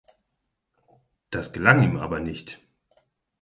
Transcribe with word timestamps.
Das 1.29 1.53
gelang 1.53 1.83
ihm 1.83 1.97
aber 1.97 2.19
nicht. 2.21 2.59